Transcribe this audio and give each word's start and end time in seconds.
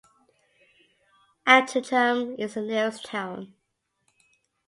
Altrincham 1.45 2.33
is 2.39 2.55
the 2.55 2.61
nearest 2.61 3.05
town. 3.05 3.53